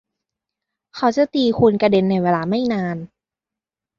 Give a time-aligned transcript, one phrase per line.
[0.95, 2.97] เขาจะตีคุณกระเด็นในเวลาไม่นาน